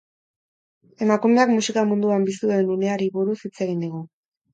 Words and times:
Emakumeak 1.07 1.51
musika 1.57 1.83
munduan 1.89 2.25
bizi 2.29 2.39
duen 2.45 2.71
uneari 2.77 3.11
buruz 3.19 3.37
hitz 3.49 3.53
egin 3.67 3.85
dugu. 3.87 4.01